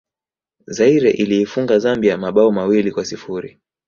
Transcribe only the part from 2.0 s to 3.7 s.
mabao mawili kwa sifuri